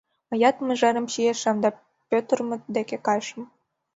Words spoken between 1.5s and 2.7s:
да Пӧтырмыт